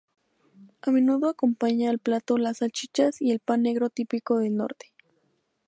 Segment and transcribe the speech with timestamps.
[0.81, 4.93] A menudo acompaña al plato las salchichas y el pan negro típico del norte.